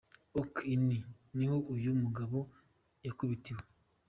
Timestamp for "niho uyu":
1.35-1.91